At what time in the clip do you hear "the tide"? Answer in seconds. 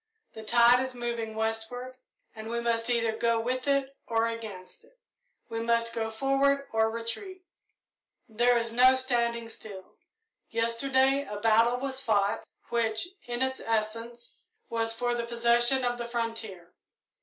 0.33-0.79